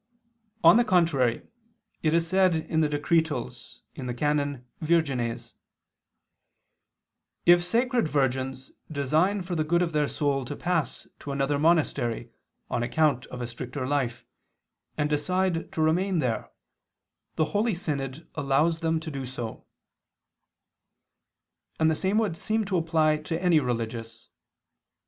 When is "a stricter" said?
13.41-13.85